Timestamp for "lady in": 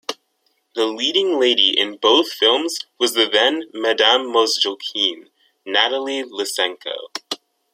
1.39-1.97